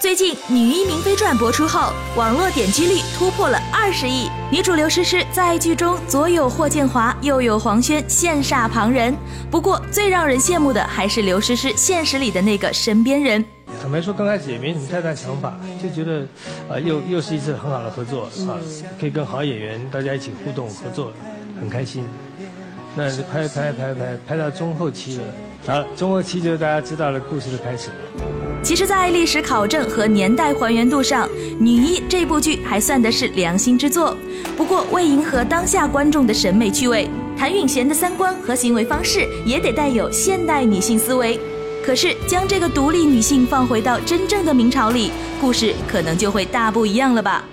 [0.00, 4.30] 最近《女医明妃传》播出后，网络点击率突破了二十亿。
[4.50, 9.14] 女主刘诗诗在剧中左有霍建华，右有黄轩，羡煞旁人。
[9.50, 13.44] 不过，最让人羡慕的还是刘诗诗现实里的那个身边人。
[13.82, 16.26] 坦白说，刚开始也没什么太大想法，就觉得，
[16.68, 18.56] 啊，又又是一次很好的合作啊，
[18.98, 21.12] 可以跟好演员大家一起互动合作，
[21.60, 22.06] 很开心。
[22.96, 25.24] 那拍拍拍拍拍到中后期了，
[25.68, 27.90] 好，中后期就是大家知道了故事的开始。
[28.62, 31.28] 其实，在历史考证和年代还原度上，
[31.60, 34.16] 《女一》这部剧还算的是良心之作。
[34.56, 41.38] 不过，为迎合当下观众的审美趣味，谭允贤的三观和行为方式也得带有现代女性思维。
[41.84, 47.44] 可是，将这个独立女性放回到真正的明朝里，故事可能就会大不一样了吧？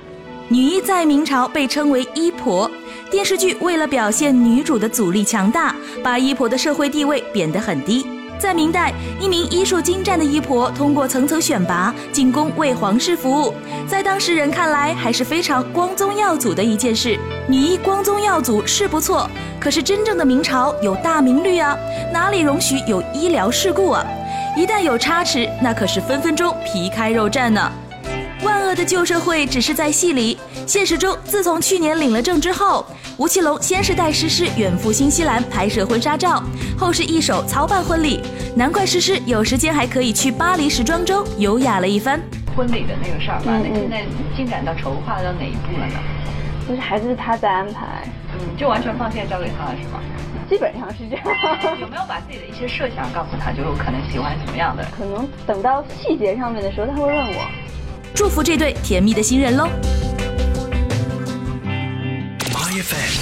[0.48, 2.72] 女一在明朝被称为医婆，
[3.12, 8.06] 电视剧为了表现女主的阻力强大，把医婆的社会地位贬得很低。
[8.38, 13.54] 在明代，一名医术精湛的医婆通过层层选拔进宫为皇室服务，
[13.88, 17.18] 在当时人看来还是非常光宗耀祖的一件事。
[17.48, 21.78] 女医光宗耀祖是不错，可是真正的明朝有大明律啊，
[22.12, 24.06] 哪里容许有医疗事故啊？
[24.58, 27.72] 一旦有差池，那可是分分钟皮开肉绽呢。
[28.76, 30.38] 的旧社会只是在戏里，
[30.68, 32.86] 现实中，自从去年领了证之后。
[33.18, 36.44] 吴奇隆先是带诗诗远赴新西兰拍摄婚纱照，
[36.78, 38.20] 后是一手操办婚礼。
[38.58, 42.20] 难怪诗诗有时间还可以去巴黎时装周优雅了一番。
[42.58, 44.04] 婚礼的那个事儿吧，那现在
[44.36, 45.94] 进展到筹划到哪一步了呢？
[46.68, 50.02] 就是还是他在安排，嗯，就完全放心交给他了是吗？
[50.50, 51.26] 基本上是这样。
[51.80, 54.86] 有没有把自己的一些设想告诉他，就可能喜欢什么样的？
[54.98, 57.65] 可能等到细节上面的时候，他会问我。
[58.16, 59.68] 祝福这对甜蜜的新人喽！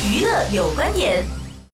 [0.08, 1.42] 娱乐有观点。